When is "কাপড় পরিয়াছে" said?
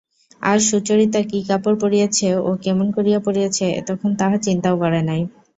1.49-2.27